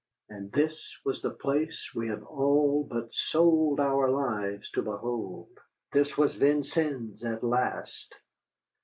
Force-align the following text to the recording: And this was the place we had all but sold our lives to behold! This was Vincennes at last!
And 0.29 0.51
this 0.51 0.97
was 1.05 1.21
the 1.21 1.29
place 1.29 1.91
we 1.93 2.07
had 2.07 2.23
all 2.23 2.83
but 2.89 3.13
sold 3.13 3.79
our 3.79 4.09
lives 4.09 4.71
to 4.71 4.81
behold! 4.81 5.55
This 5.93 6.17
was 6.17 6.33
Vincennes 6.37 7.23
at 7.23 7.43
last! 7.43 8.15